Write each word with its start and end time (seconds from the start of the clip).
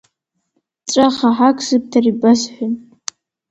Ҵәахаҳак 0.89 1.57
сыбҭар, 1.67 2.03
ибасҳәап! 2.11 2.75